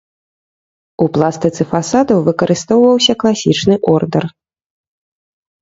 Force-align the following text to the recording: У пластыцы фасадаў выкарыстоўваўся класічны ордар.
У 1.05 1.07
пластыцы 1.17 1.67
фасадаў 1.73 2.19
выкарыстоўваўся 2.29 3.13
класічны 3.25 3.75
ордар. 3.93 4.25